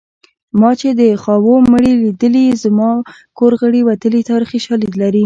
ما 0.59 0.71
چې 0.79 0.89
د 0.99 1.01
خاوو 1.23 1.55
مړي 1.71 1.93
لیدلي 2.03 2.45
زما 2.63 2.91
کور 3.37 3.53
غړي 3.61 3.81
وتلي 3.83 4.21
تاریخي 4.29 4.59
شالید 4.65 4.93
لري 5.01 5.19